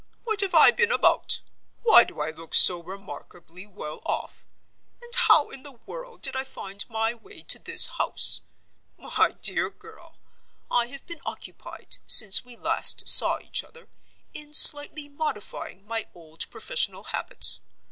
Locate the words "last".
12.57-13.07